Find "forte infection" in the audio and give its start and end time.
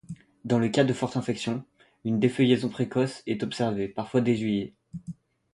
0.93-1.63